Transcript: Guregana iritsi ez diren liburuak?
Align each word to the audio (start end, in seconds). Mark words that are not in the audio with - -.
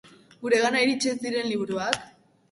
Guregana 0.43 0.79
iritsi 0.85 1.11
ez 1.11 1.17
diren 1.25 1.45
liburuak? 1.51 1.99